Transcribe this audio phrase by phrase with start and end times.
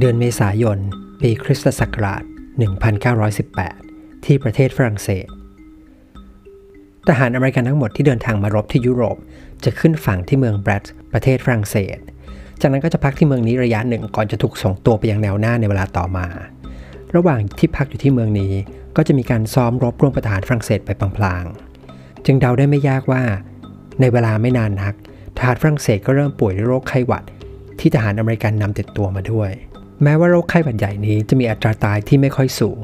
[0.00, 0.78] เดือนเมษายน
[1.20, 2.22] ปีคริสตศักราช
[3.44, 5.26] 1918 ที่ประเทศฝรั่งเศส
[7.08, 9.16] ทหารอเมริกันทั้งหมดที่เดินทางมารบที่ยุโรป
[9.64, 11.98] จะขึ้นฝั่งที่เมืองแบรดประเทศฝรั่งเศส
[12.60, 16.26] จากนั้นก็จะพักที่เมืองนี้ระยะหนึ่งก่อนจะถูกส่งตัวไปยังแนวหน้าในเวลาต่อมา
[17.14, 18.52] ระหว่างที่พักอยู่ที่เมืองนี้
[18.96, 23.22] ก็จะมีการซ้อมรบร่วมประทหารฝรั่งเศสไปพลางๆ จึงเดาได้ไม่ยากว่า
[24.00, 24.94] ในเวลาไม่นานนัก
[25.36, 27.24] ทหารฝรั่งเศสก็เริ่มป่วยด้วยโรคไข้หวัด
[27.80, 29.52] ที่ทหารอเมริกันนำติดตัวมาด้วย
[30.02, 32.80] แม้ว่าโรคไข้หวัดใหญ่นี้จะมีอัตราตายที่ไม่ค่อยสูง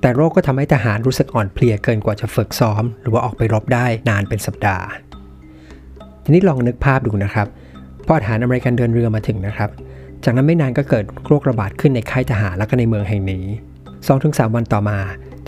[0.00, 4.86] แต่โรคก็ทำให้ทหารรู้สึกอ่อนเพลียเกินกว่าจะฝึกซ้อม หรือว่าออกไปรบได้นานเป็นสัปดาห์
[6.24, 7.46] ทีนี้ลองนึกภาพดูนะครับ
[8.06, 9.70] พอทหารอเมริกันเดินเรือมาถึงนะครับ
[10.24, 13.44] จากนั้นไม่นานก็เกิดโรคระบาดขึ้นในค่ายทหารและก็ในเมืองแห่งนี้
[14.00, 14.98] 2-3 วันต่อมา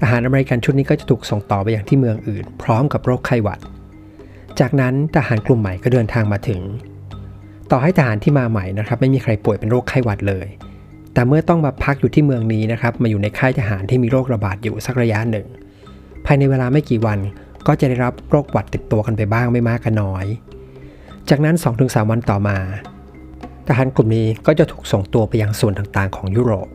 [0.01, 3.61] ทหารอเมริกันชุดนี้ก็จะถูกส่งต่อไปอย่างที่เมืองอื่น พร้อมกับโรคไข้หวัด
[4.61, 6.61] จากนั้นทหารกลุ่มใหม่ก็เดินทางมาถึง
[7.71, 10.47] ต่อให้ทหารที่มาใหม่นะครับ ไม่มีใครป่วยเป็นโรคไข้หวัดเลย
[11.15, 15.47] แต่เมื่อต้องมาพักอยู่ที่เมืองนี้นะครับ มาอยู่ในค่ายทหารที่มีโรคระบาดอยู่สักระยะหนึ่ง
[16.27, 17.19] ภายในเวลาไม่กี่วัน
[17.67, 20.27] ก็จะได้รับโรคหวัดติดตัวกันไปบ้างไม่มากก็น้อย
[21.29, 22.59] จากนั้น 2-3 วันต่อมา
[23.69, 26.69] ทหารกลุ่มนี้ก็จะถูกส่งตัวไปยังส่วนต่างๆ ของยุโรป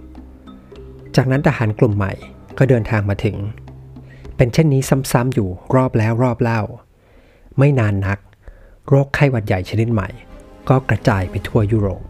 [1.15, 2.13] จากนั้นทหารกลุ่มใหม่
[2.57, 3.35] ก็เดินทางมาถึง
[4.35, 4.81] เป็นเช่นนี้
[5.11, 6.61] ซ้ำๆอยู่รอบแล้วรอบเล่า
[7.57, 8.19] ไม่นานนัก
[8.89, 10.09] โรคไข้หวัดใหญ่ชนิดใหม่
[10.69, 12.03] ก็กระจายไปทั่วยุโรป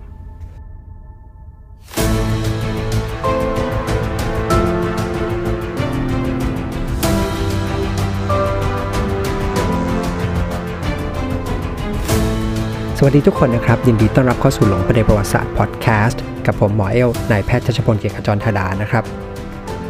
[13.02, 19.03] สวัสดีทุกคนนะครับ ยินดีต้อนรับเข้าสู่หลงประเด็นประวัติศาสตร์พอดแคสต์กับผมหมอเอลนายแพทย์ชัชพลเกียรติขจรธาดานะครับ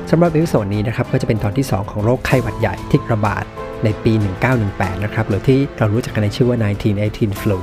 [0.10, 3.44] สำหรับ episode นี้นะครับก็จะเป็นตอนที่ 2 ของโรคไข้หวัดใหญ่ที่ระบาด
[3.84, 4.14] ในปี
[4.58, 6.58] 1918 นะครับหรือที่เรารู้จักกันในชื่อว่า
[7.00, 7.60] 1918 flu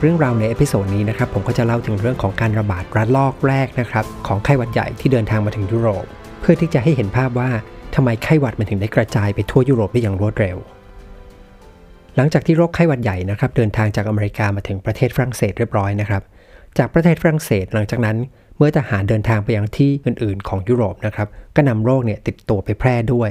[0.00, 6.04] เรื่องราวใน episode นี้นะครับผมก็จะเล่าถึงเรื่องของการระบาดระลอกแรกนะครับของไข้หวัดใหญ่ที่เดินทางมาถึงยุโรป
[6.40, 7.50] เพื่อที่จะให้เห็นภาพว่า
[7.94, 10.58] ทำไมไข้หวัดมันถึงได้กระจายไปทั่วยุโรปได้อย่างรวดเร็ว
[12.16, 16.22] หลังจากที่โรคไข้หวัดใหญ่นะครับเดินทางจากอเมริกามาถึงประเทศฝรั่งเศสเรียบร้อยนะครับ
[16.78, 18.16] จากประเทศฝรั่งเศสหลังจากนั้น
[18.56, 23.30] เมื่อทหารเดินทางไปยังที่อื่น ๆ ของยุโรปนะครับก็นำโรคเนี่ยติดตัวไปแพร่ด้วย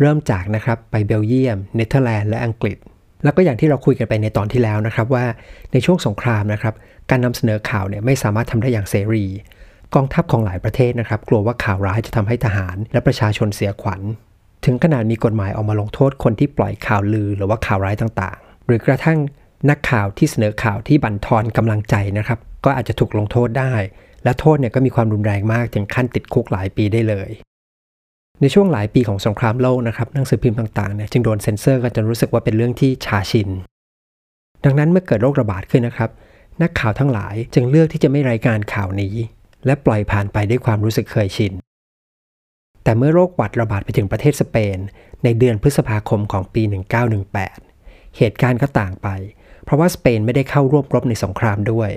[0.00, 2.76] เริ่มจากนะครับไปเบลเยียมเนเธอร์แลนด์และอังกฤษ
[3.24, 5.24] แล้วก็อย่างที่เราคุยกันไปในตอนที่แล้วนะครับว่า
[5.72, 6.74] ในช่วงสงครามนะครับ
[7.10, 9.24] การนำเสนอข่าวเนี่ยไม่สามารถทำได้อย่างเสรี
[9.94, 14.00] กองทัพของหลายประเทศนะครับ กลัวว่าข่าวร้ายจะทำให้ทหาร และประชาชนเสียขวัญ
[14.64, 19.18] ถึงขนาดมีกฎหมายออกมาลงโทษคนที่ปล่อยข่าวลือหรือว่าข่าวร้ายต่างๆ หรือกระทั่ง
[19.70, 23.74] นักข่าวที่เสนอข่าวที่บั่นทอนกำลังใจนะครับ ก็อาจจะถูกลงโทษได้
[24.24, 27.30] และโทษเนี่ยก็มีความรุนแรงมากถึงขั้นติดคุกหลายปีได้เลย
[28.40, 33.48] ในช่วงหลายปีของสงครามโลกนะครับหนังสือพิมพ์ต่างๆเนี่ยจึงโดนเซ็นเซอร์กันจนรู้สึกว่าเป็นเรื่องที่ชาชิน
[34.64, 36.10] ดังนั้นเมื่อเกิดโรคระบาดขึ้นนะครับ
[36.62, 39.14] นักข่าวทั้งหลายจึงเลือกที่จะไม่รายงานข่าวนี้
[39.66, 41.52] และปล่อยผ่านไปด้วยความรู้สึกเคยชิน
[42.88, 44.78] แต่เมื่อโรคหวัดระบาดไปถึงประเทศสเปน
[45.24, 46.62] ในเดือนพฤษภาคมของปี
[47.40, 49.08] 1918 เหตุการณ์ก็ต่างไป
[49.64, 51.90] เพราะว่าสเปนไม่ได้เข้าร่วมรบในสงครามด้วย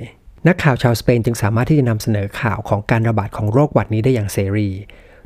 [0.47, 4.69] นักข่าวชาวสเปนจึงสามารถที่จะนำเสนอข่าวของการระบาดของโรคหวัดนี้ได้อย่างเสรี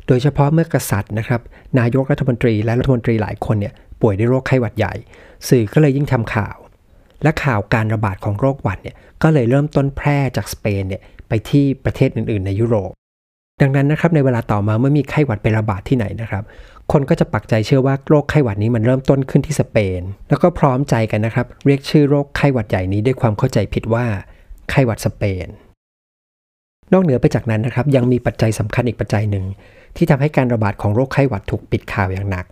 [0.06, 1.40] โดยเฉพาะเมื่อกษัตริย์นะครับ
[1.78, 4.94] นายกรัฐมนตรีและรัฐมนตรีหลายคนเนี่ยป่วยด้วยโรคไข้หวัดใหญ่
[5.48, 6.56] สื่อก็เลยยิ่งทำข่าว
[7.22, 12.92] และข่าวการระบาดของโรคหวัดเนี่ยก็เลยเริ่มต้นแพร่จากสเปนเนี่ยไปที่ประเทศอื่น ๆ ในยุโรป
[13.62, 16.44] ดังนั้นนะครับในเวลาต่อมาเมื่อมีไข้หวัดไประบาดที่ไหนนะครับ
[16.92, 24.04] คนก็จะปักใจเชื่อว่าโรคไข้หวัดนี้มันเริ่มต้นขึ้นที่สเปน แล้วก็พร้อมใจกันนะครับ เรียกชื่อโรคไข้หวัดใหญ่นี้ด้วยความเข้าใจผิดว่า
[24.70, 25.46] ไข้หวัดสเปน
[26.92, 29.44] นอกเหนือไปจากนั้นนะครับ ยังมีปัจจัยสำคัญอีกปัจจัยหนึ่ง
[29.96, 32.46] ที่ทำให้การระบาดของโรคไข้หวัดถูกปิดข่าวอย่างหนัก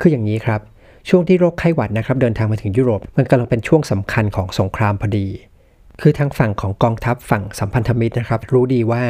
[0.00, 0.60] คืออย่างนี้ครับ
[1.08, 5.26] ช่วงที่โรคไข้หวัดนะครับเดินทางมาถึงยุโรปมันกำลังเป็นช่วงสำคัญของสงครามพอดี
[6.00, 9.04] คือทางฝั่งของกองทัพฝั่งสัมพันธมิตรนะครับ รู้ดีว่า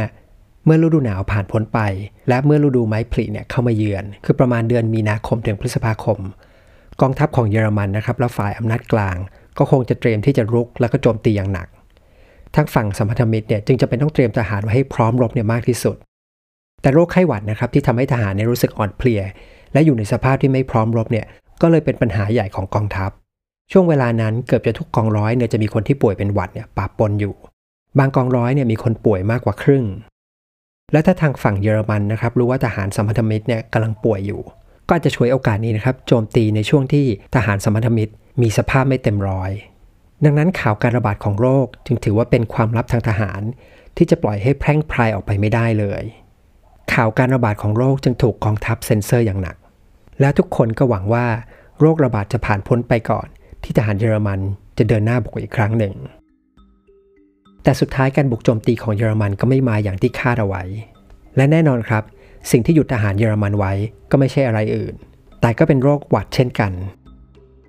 [0.65, 1.81] เมื่อฤดูหนาวผ่านพ้นไป
[2.29, 6.19] และเมื่อฤดูไม้ผลิเนี่ยเข้ามาเยือน คือประมาณเดือนมีนาคมถึงพฤษภาคม
[7.01, 9.17] กองทัพของเยอรมันนะครับและฝ่ายอำนาจกลาง
[9.59, 11.69] ก็คงจะเตรียมที่จะรุกแล้วก็โจมตีอย่างหนัก
[12.57, 15.97] ทั้งฝั่งสัมพันธมิตรเนี่ยจึงจะเป็นต้องเตรียมทหารไว้ให้พร้อมรบเนี่ยมากที่สุด
[16.83, 19.23] แต่โรคไข้หวัดนะครับที่ทำให้ทหารเนี่ยรู้สึกอ่อนเพลีย
[19.73, 21.27] และอยู่ในสภาพที่ไม่พร้อมรบเนี่ย
[21.63, 23.11] ก็เลยเป็นปัญหาใหญ่ของกองทัพ
[23.73, 27.35] ช่วงเวลานั้นเกือบจะทุกกองร้อยเนี่ยจะมีคนที่ป่วยเป็นหวัดเนี่ยปะปนอยู่
[27.99, 29.85] บางกองร้อยเนี่ยมีคนป่วยมากกว่าครึ่ง
[30.93, 34.41] และถ้าทางฝั่งเยอรมันนะครับรู้ว่าทหารสัมพันธมิตรเนี่ยกำลังป่วยอยู่
[34.87, 39.51] ก็อาจจะช่วยโอกาสนี้นะครับโจมตีในช่วงที่ทหารสัมพันธมิตร มีสภาพไม่เต็มร้อย
[40.25, 43.41] ดังนั้นข่าวการระบาดของโรคจึงถือว่าเป็นความลับทางทหาร
[43.97, 46.03] ที่จะปล่อยให้แพร่งพรายออกไปไม่ได้เลย
[46.93, 49.57] ข่าวการระบาดของโรคจึงถูกกองทัพเซ็นเซอร์อย่างหนัก
[50.21, 51.27] และทุกคนก็หวังว่า
[51.81, 53.27] โรคระบาดจะผ่านพ้นไปก่อน
[53.63, 54.41] ที่ทหารเยอรมัน
[54.79, 55.95] จะเดินหน้าบุกอีกครั้งหนึ่ง
[57.63, 60.63] แต่สุดท้ายการบุกโจมตีของเยอรมันก็ไม่มาอย่างที่คาดเอาไว้
[61.37, 62.03] และแน่นอนครับ
[62.51, 63.73] สิ่งที่หยุดทหารเยอรมันไว้
[64.11, 64.95] ก็ไม่ใช่อะไรอื่น
[65.41, 66.73] แต่ก็เป็นโรคหวัดเช่นกัน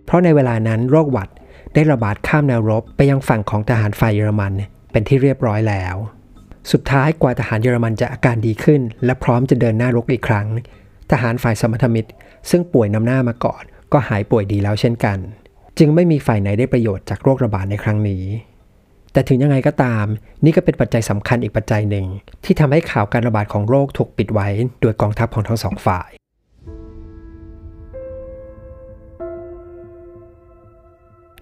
[0.05, 1.29] เพราะในเวลานั้นโรคหวัด
[1.73, 4.53] ได้ระบาดข้ามแนวรบไปยังฝั่งของทหารฝ่ายเยอรมัน
[4.91, 5.95] เป็นที่เรียบร้อยแล้ว
[6.71, 10.47] สุดท้ายกว่าทหารเยอรมันจะอาการดีขึ้น และพร้อมจะเดินหน้ารบอีกครั้ง
[11.11, 12.11] ทหารฝ่ายสมรรถมิตร
[12.49, 15.17] ซึ่งป่วยนำหน้ามาก่อน ก็หายป่วยดีแล้วเช่นกัน
[15.79, 18.23] จึงไม่มีฝ่ายไหนได้ประโยชน์จากโรคระบาดในครั้งนี้
[19.13, 20.05] แต่ถึงยังไงก็ตาม
[20.45, 22.05] นี่ก็เป็นปัจจัยสำคัญอีกปัจจัยหนึ่ง
[22.45, 24.47] ที่ทำให้ข่าวการระบาดของโรคถูกปิดไว้
[24.81, 26.09] โดยกองทัพของทั้งสองฝ่าย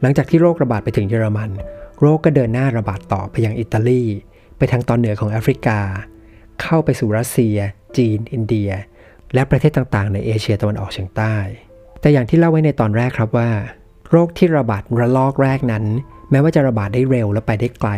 [0.01, 1.51] หลังจากที่โรคระบาดไปถึงเยอรมัน
[2.00, 4.04] โรคก็เดินหน้าระบาดต่อไปยังอิตาลี
[4.57, 5.80] ไปทางตอนเหนือของแอฟริกา
[6.62, 7.57] เข้าไปสู่รัสเซีย
[7.98, 8.69] จีน อินเดีย
[9.33, 11.36] และประเทศต่างๆ ในเอเชียตะวันออกเฉียงใต้
[12.01, 13.50] แต่อย่างที่เล่าไว้ในตอนแรกครับว่า
[14.10, 15.86] โรคที่ระบาดระลอกแรกนั้น
[16.31, 17.91] แม้ว่าจะระบาดได้เร็วและไปได้ไกล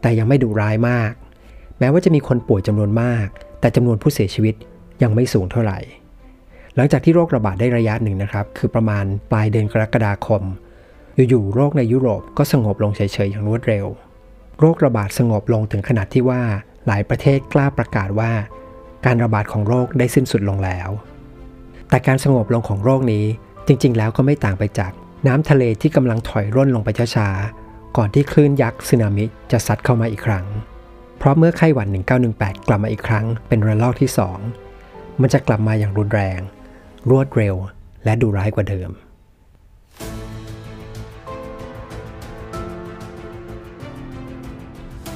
[0.00, 1.12] แต่ยังไม่ดุร้ายมาก
[1.78, 3.26] แม้ว่าจะมีคนป่วยจำนวนมาก
[3.60, 4.54] แต่จำนวนผู้เสียชีวิต
[5.02, 5.78] ยังไม่สูงเท่าไหร่
[6.76, 10.42] หลังจากที่โรคระบาดได้ระยะหนึ่งนะครับ คือประมาณปลายเดือนกรกฎาคม
[11.16, 13.86] อยู่ๆโรคในยุโรปก็สงบลงเฉยๆอย่างรวดเร็ว
[14.60, 16.42] โรคระบาดสงบลงถึงขนาดที่ว่า
[16.86, 18.32] หลายประเทศกล้าประกาศว่า
[19.06, 20.90] การระบาดของโรคได้สิ้นสุดลงแล้ว
[21.88, 23.24] แต่การสงบลงของโรคนี้
[23.66, 24.92] จริง ๆ แล้วก็ไม่ต่างไปจาก
[25.26, 27.61] น้ำทะเลที่กำลังถอยร่นลงไปช้าๆ
[27.98, 30.46] ก่อนที่คลื่นยักษ์สึนามิจะซัดเข้ามาอีกครั้ง
[31.18, 31.88] เพราะเมื่อไข้หวัด
[32.28, 34.10] 1918 กลับมาอีกครั้งเป็นระลอกที่
[34.66, 36.40] 2 มันจะกลับมาอย่างรุนแรง
[37.10, 37.54] รวดเร็ว
[38.04, 38.90] และดุร้ายกว่าเดิม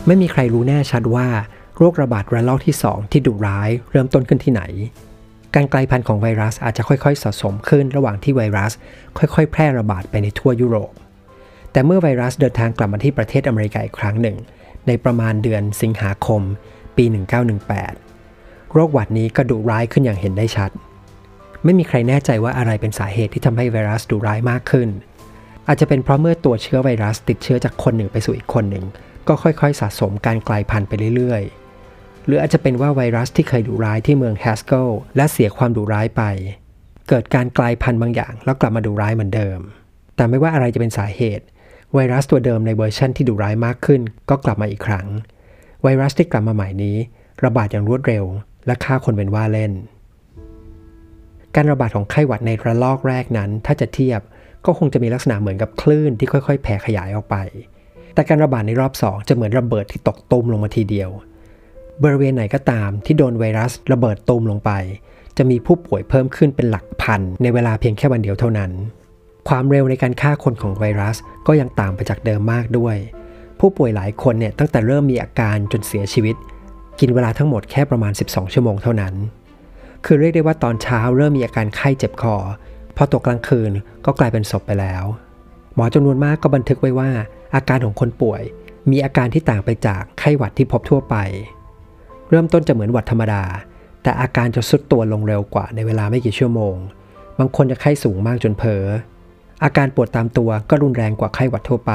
[0.07, 1.27] ไม่มีใครรู้แน่ชัดว่า
[1.77, 4.63] โรคระบาดระลอกที่ 2 ที่ดุร้ายเริ่มต้นขึ้นที่ไหน
[5.55, 8.73] การกลายพันธุ์ของไวรัสอาจจะค่อยๆสะสมขึ้นระหว่างที่ไวรัส
[9.19, 10.93] ค่อยๆ แพร่ระบาดไปในทั่วยุโรป
[11.77, 14.37] แต่เมื่อไวรัสเดินทางกลับมาที่ประเทศอเมริกาอีกครั้งหนึ่ง
[14.87, 16.43] ในประมาณเดือนสิงหาคม
[16.97, 17.05] ปี
[17.89, 20.71] 1918 โรคหวัดนี้ก็ดุร้ายขึ้นอย่างเห็นได้ชัด
[21.65, 24.89] ไม่มีใครแน่ใจว่าอะไรเป็นสาเหตุที่ทำให้ไวรัสดุร้ายมากขึ้น
[25.69, 28.85] อาจจะเป็นเพราะเมื่อตัวเชื้อไวรัสติดเชื้อจากคนหนึ่งไปสู่อีกคนหนึ่ง
[29.29, 36.23] ก็ค่อยๆ สะสมการกลายพันธุ์ไปเรื่อยๆ หรืออาจจะเป็นว่าไวรัสที่เคยดุร้ายที่เมืองแฮสเกลล์และเสียความดุร้ายไป
[37.09, 39.59] เกิดการกลายพันธุ์บางอย่าง แล้วกลับมาดุร้ายเหมือนเดิม
[40.17, 41.45] แต่ไม่ว่าอะไรจะเป็นสาเหตุ
[41.95, 44.01] ไวรัสตัวเดิมในเวอร์ชันที่ดุร้ายมากขึ้น
[44.31, 45.07] ก็กลับมาอีกครั้ง
[45.83, 46.97] ไวรัสที่กลับมาใหม่นี้
[47.45, 48.25] ระบาดอย่างรวดเร็ว
[48.67, 49.73] และฆ่าคนเป็นว่าเล่น
[51.55, 54.21] การระบาดของไข้หวัดในระลอกแรกนั้น ถ้าจะเทียบ
[54.65, 57.37] ก็คงจะมีลักษณะเหมือนกับคลื่นที่ค่อยๆ แผ่ขยายออกไป
[58.15, 61.11] แต่การระบาดในรอบ 2 จะเหมือนระเบิดที่ตกตุ้มลงมาทีเดียว
[62.03, 64.71] บริเวณไหนก็ตามที่โดนไวรัสระเบิดตุ้มลงไป
[65.37, 68.71] จะมีผู้ป่วยเพิ่มขึ้นเป็นหลักพันในเวลาเพียงแค่วันเดียวเท่านั้น
[69.49, 71.17] ความเร็วในการฆ่าคนของไวรัส
[71.47, 72.97] ก็ยังต่างไปจากเดิมมากด้วย
[73.61, 76.37] ผู้ป่วยหลายคนเนี่ยตั้งแต่เริ่มมีอาการจนเสียชีวิต
[76.99, 79.15] กินเวลาทั้งหมดแค่ประมาณ 12 ชั่วโมงเท่านั้น
[80.05, 82.37] คือเรียกได้ว่าตอนเช้าเริ่มมีอาการไข้เจ็บคอ
[82.97, 83.71] พอตกกลางคืน
[84.05, 85.05] ก็กลายเป็นศพไปแล้ว
[85.75, 87.11] หมอจำนวนมากก็บันทึกไว้ว่า
[87.55, 88.43] อาการของคนป่วย
[88.91, 91.17] มีอาการที่ต่างไปจากไข้หวัดที่พบทั่วไป
[92.31, 93.43] เริ่มต้นจะเหมือนหวัดธรรมดา
[94.03, 96.75] แต่อาการจะสุดตัวลงเร็วกว่าในเวลาไม่กี่ชั่วโมง
[97.39, 98.85] บางคนจะไข้สูงมากจนเพ้อ
[99.65, 101.93] อาการปวดตามตัวก็รุนแรงกว่าไข้หวัดทั่วไป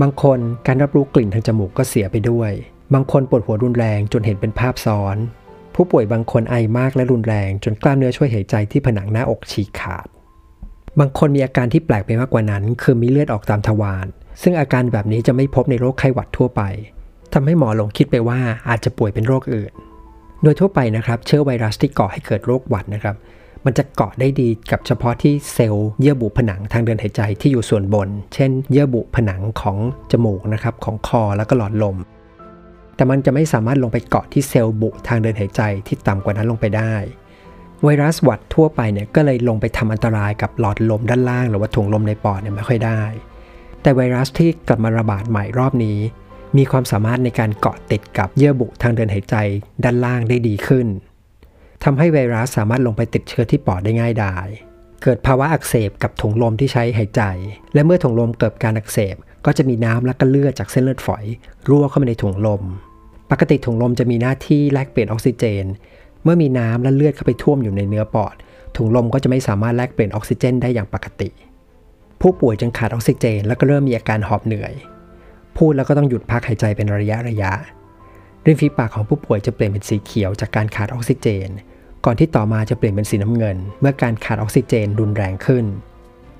[0.00, 2.50] บางคนการรับรู้กลิ่นทางจมูกก็เสียไปด้วย
[2.94, 5.16] บางคนปวดหัวรุนแรงจนเห็นเป็นภาพซ้อน
[5.74, 10.06] ผู้ป่วยบางคนไอมากและรุนแรง จนกล้ามเนื้อช่วยหายใจที่ผนังหน้าอกฉีกขาด
[10.98, 14.06] บางคนมีอาการที่แปลกไปมากกว่านั้น คือมีเลือดออกตามทวาร
[14.42, 16.62] ซึ่งอาการแบบนี้จะไม่พบในโรคไข้หวัดทั่วไป
[17.34, 19.72] ทำให้หมอหลงคิดไปว่าอาจจะป่วยเป็นโรคอื่น
[20.42, 23.16] โดยทั่วไปนะครับ เชื้อไวรัสที่ก่อให้เกิดโรคหวัดนะครับ
[23.64, 29.76] มันจะเกาะได้ดีกับเฉพาะที่เซลล์เยื่อบุผนังทางเดินหายใจที่อยู่ส่วนบน เช่น เยื่อบุผนังของ
[30.12, 31.96] จมูกนะครับของคอแล้วก็หลอดลม
[32.96, 36.94] แต่มันจะไม่สามารถลงไปเกาะที่เซลล์บุทางเดินหายใจที่ต่ำกว่านั้นลงไปได้
[37.82, 43.02] ไวรัสหวัดทั่วไปเนี่ยก็เลยลงไปทำอันตรายกับหลอดลมด้านล่าง หรือว่าถุงลมในปอดเนี่ยไม่ค่อยได้
[43.82, 45.98] แต่ไวรัสที่กลับมาระบาดใหม่รอบนี้
[46.56, 49.36] มีความสามารถในการเกาะติดกับเยื่อบุทางเดินหายใจ
[49.84, 50.86] ด้านล่างได้ดีขึ้น
[51.84, 54.48] ทำให้ไวรัสสามารถลงไปติดเชื้อที่ปอดได้ง่ายดาย
[55.02, 57.22] เกิดภาวะอักเสบกับถุงลมที่ใช้หายใจ
[57.74, 61.24] และเมื่อถุงลมเกิดการอักเสบ ก็จะมีน้ำและก็เลือดจากเส้นเลือดฝอย
[61.68, 62.62] รั่วเข้ามาในถุงลม
[63.30, 65.64] ปกติถุงลมจะมีหน้าที่แลกเปลี่ยนออกซิเจน
[66.24, 68.34] เมื่อมีน้ำและเลือดเข้าไปท่วมอยู่ในเนื้อปอด
[68.76, 71.28] ถุงลมก็จะไม่สามารถแลกเปลี่ยนออกซิเจนได้อย่างปกติ
[72.20, 74.72] ผู้ป่วยจึงขาดออกซิเจน แล้วก็เริ่มมีอาการหอบเหนื่อย
[75.56, 77.52] พูดแล้วก็ต้องหยุดพักหายใจเป็นระยะระยะ
[78.46, 81.48] ริมฝีปากของผู้ป่วยจะเปลี่ยนเป็นสีเขียวจากการขาดออกซิเจน
[82.04, 85.64] ก่อนที่ต่อมาจะเปลี่ยนเป็นสีน้ำเงิน เมื่อการขาดออกซิเจนรุนแรงขึ้น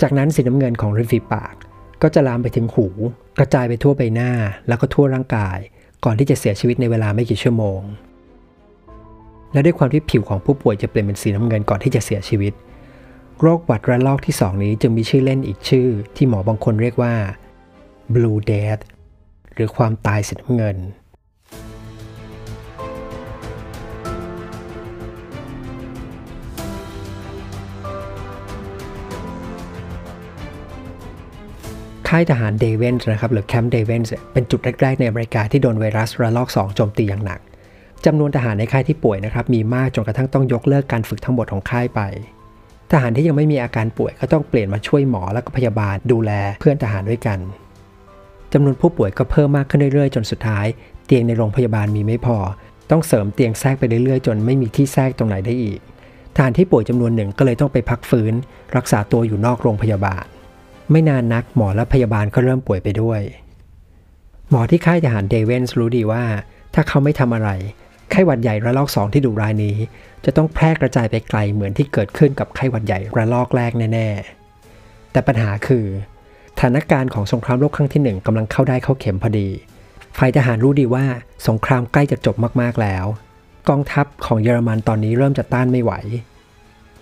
[0.01, 1.55] จากนั้นสีน้ำเงินของริมฝีปาก
[2.03, 2.87] ก็จะลามไปถึงหู
[3.39, 4.31] กระจายไปทั่วใบหน้า
[4.69, 5.59] แล้วก็ทั่วร่างกาย
[6.05, 7.81] ก่อนที่จะเสียชีวิตในเวลาไม่กี่ชั่วโมง
[9.53, 12.53] และด้วยความที่ผิวของผู้ป่วยจะเปลี่ยนเป็นสีน้ำเงินก่อนที่จะเสียชีวิต
[13.41, 17.15] โรคหวัดระลอกที่ 2 นี้จึงมีชื่อเล่นอีกชื่อ ที่หมอบางคนเรียกว่า
[18.15, 18.83] blue death
[19.55, 20.77] หรือความตายสีน้ำเงิน
[32.15, 37.41] ค่ายทหารเดเวนส์นะครับหรือแคมป์เดเวนส์เป็นจุดแรกๆในอเมริกาที่โดนไวรัสระลอก 2 โจมตีอย่างหนัก
[38.07, 42.01] จำนวนทหารในค่ายที่ป่วยนะครับมีมากจนกระทั่งต้องยกเลิกการฝึกทั้งหมดของค่ายไป
[42.91, 47.39] ทหารที่ยังไม่มีอาการป่วยก็ต้องเปลี่ยนมาช่วยหมอและก็พยาบาลดูแลเพื่อนทหารด้วยกัน
[48.53, 50.67] จำนวนผู้ป่วยก็เพิ่มมากขึ้นเรื่อยๆ จนสุดท้าย
[51.07, 52.37] เตียงในโรงพยาบาลมีไม่พอ
[52.91, 55.81] ต้องเสริมเตียงแทรกไปเรื่อยๆ จนไม่มีที่แทรกตรงไหนได้อีก
[56.37, 58.33] ทหารที่ป่วยจำนวนหนึ่งก็เลยต้องไปพักฟื้น
[58.77, 60.25] รักษาตัวอยู่นอกโรงพยาบาล
[60.91, 63.21] ไม่นานนักหมอและพยาบาลก็เริ่มป่วยไปด้วย
[64.51, 66.25] หมอที่ค่ายทหารเดเวนส์รู้ดีว่า
[66.75, 67.51] ถ้าเขาไม่ทำอะไร
[68.11, 69.77] ไข้หวัดใหญ่ระลอกสองที่ดุร้ายนี้
[70.25, 75.87] จะต้องแพร่กระจายไปไกลเหมือนที่เกิดขึ้นกับไข้หวัดใหญ่ระลอกแรกแน่ๆ แต่ปัญหาคือ
[76.55, 79.49] สถานการณ์ของสงครามโลกครั้งที่หนึ่งกำลังเข้าได้เข้าเข็มพอดี
[80.19, 81.05] ฝ่ายทหารรู้ดีว่า
[81.49, 83.05] สงครามใกล้จะจบมากๆแล้ว
[83.69, 85.93] กองทัพของเยอรมันตอนนี้เริ่มจะต้านไม่ไหว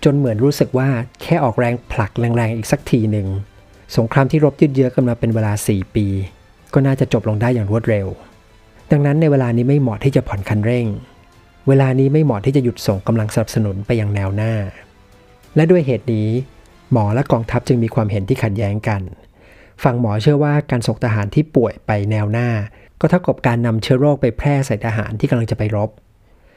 [0.03, 0.89] จนเหมือนรู้สึกว่า
[1.21, 3.27] แค่ออกแรงผลักแรงๆอีกสักทีหนึ่ง
[3.97, 6.05] สงครามที่รบยืดเยื้อกันมาเป็นเวลา 4 ปี
[6.73, 8.07] ก็น่าจะจบลงได้อย่างรวดเร็ว
[8.91, 10.87] ดังนั้นในเวลานี้ไม่เหมาะที่จะผ่อนคันเร่ง
[11.67, 14.53] เวลานี้ไม่เหมาะที่จะหยุดส่งกำลังสนับสนุนไปยังแนวหน้า
[15.55, 16.29] และด้วยเหตุนี้
[16.91, 19.01] หมอและกองทัพจึงมีความเห็นที่ขัดแย้งกัน
[19.83, 22.49] ฝั่งหมอเชื่อว่าการส่งทหารที่ป่วยไปแนวหน้า
[22.99, 25.89] ก็เท่ากับการนำเชื้อโรคไปแพร่ใส่ทหารที่กำลังจะไปรบ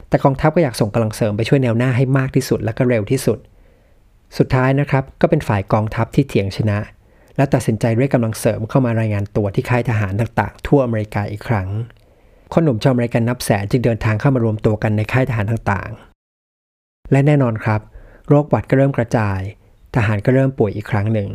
[0.09, 3.39] แต่กองทัพก็อยากส่งกำลังเสริมไปช่วยแนวหน้าให้มากที่สุดและก็เร็วที่สุด
[4.39, 6.79] สุดท้ายนะครับก็เป็นฝ่ายกองทัพที่เถียงชนะ
[7.37, 11.69] และตัดสินใจเรียกกำลังเสริมเข้ามารายงานตัวที่ค่ายทหารต่างๆ ทั่วอเมริกาอีกครั้ง
[12.53, 17.81] คนหนุ่มชาวอเมริกันนับแสนจึงเดินทางเข้ามารวมตัวกันในค่ายทหารต่างๆ และแน่นอนครับ
[18.29, 19.41] โรคหวัดก็เริ่มกระจาย
[19.97, 21.31] ทหารก็เริ่มป่วยอีกครั้งหนึ่ง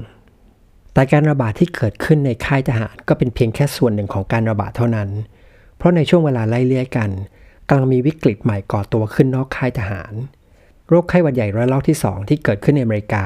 [0.93, 5.09] แต่การระบาดที่เกิดขึ้นในค่ายทหารก็เป็นเพียงแค่ส่วนหนึ่งของการระบาดเท่านั้น
[5.77, 7.09] เพราะในช่วงเวลาไล่เลี่ยกัน
[7.69, 10.13] กำลังมีวิกฤตใหม่ก่อตัวขึ้นนอกค่ายทหาร
[10.87, 13.25] โรคไข้หวัดใหญ่ระลอกที่ 2 ที่เกิดขึ้นในอเมริกา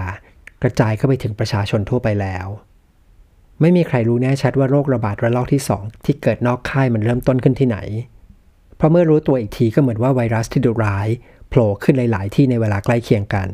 [0.63, 2.47] กระจายเข้าไปถึงประชาชนทั่วไปแล้ว
[3.61, 7.77] ไม่มีใครรู้แน่ชัดว่าโรคระบาดระลอกที่ 2 ที่เกิดนอกค่ายมันเริ่มต้นขึ้นที่ไหน
[8.77, 11.07] เพราะเมื่อรู้ตัวอีกทีก็เหมือนว่าไวรัสที่ดุร้าย
[11.49, 13.47] โผล่ขึ้นหลาย ๆ ที่ในเวลาใกล้เคียงกัน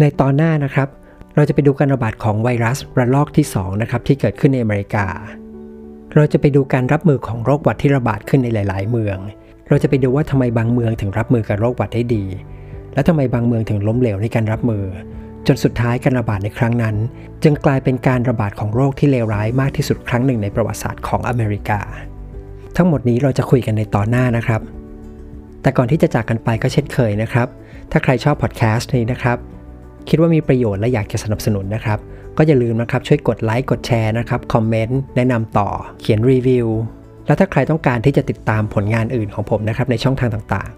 [0.00, 0.88] ในตอนหน้านะครับ
[1.34, 5.06] เราจะไปดูการระบาดของไวรัสระลอกที่2นะครับที่เกิดขึ้นในอเมริกา
[6.14, 9.18] เราจะไปดูการรับมือของโรคหวัดที่ระบาดขึ้นในหลาย ๆ เมือง
[9.68, 12.24] เราจะไปดูว่าทำไมบางเมืองถึงรับมือกับโรคหวัดได้ดี
[12.94, 14.84] และทำไมบางเมืองถึงล้มเหลวในการรับมือ
[15.46, 16.96] จนสุดท้ายการระบาดในครั้งนั้น
[17.42, 21.80] จึงกลายเป็นการระบาดของโรคที่เลวร้ายมากที่สุดครั้งหนึ่งในประวัติศาสตร์ของอเมริกา
[22.76, 24.60] ทั้งหมดนี้เราจะคุยกันในตอนหน้านะครับ
[25.62, 27.48] แต่ก่อนที่จะจากกันไปก็เช่นเคยนะครับ
[27.90, 29.38] ถ้าใครชอบพอดแคสต์นี้นะครับ
[30.08, 31.98] คิดว่ามีประโยชน์และอยากจะสนับสนุนนะครับ
[32.36, 35.68] ก็อย่าลืมนะครับช่วยกดไลค์กดแชร์นะครับคอมเมนต์แนะนำต่อ
[36.00, 36.68] เขียนรีวิว
[37.26, 40.70] และถ้าใครต้องการที่จะติดตามผลงานอื่นของผมนะครับในช่องทางต่าง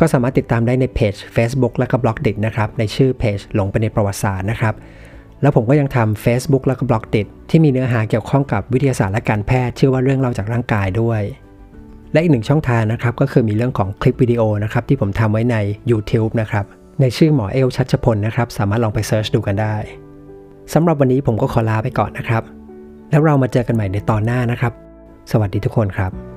[0.00, 4.74] ก็สามารถติดตามได้ในเพจ Facebook และก็ Blockdit นะครับ ในชื่อเพจหลงไปในประวัติศาสตร์นะครับ
[5.42, 11.22] แล้วผมก็ยังทำ Facebook แล้วก็ Blockdit ที่มีเนื้อหาเกี่ยวข้องกับวิทยาศาสตร์และการแพทย์ ชื่อว่าเรื่องเล่าจากร่างกายด้วย
[12.12, 15.56] และอีกหนึ่งช่องทางนะครับก็คือมีเรื่องของคลิปวิดีโอนะครับที่ผมทำไว้ใน
[15.90, 16.64] YouTube นะครับ
[17.00, 19.76] ในชื่อหมอเอลชัชพลนะครับสามารถลองไปเซิร์ชดูกันได้
[20.74, 22.42] สำหรับวันนี้ผมก็ขอลาไปก่อนนะครับ
[23.10, 24.72] แล้วเรามาเจอกันใหม่ในตอนหน้านะครับ
[25.30, 26.33] สวัสดีทุกคนครับ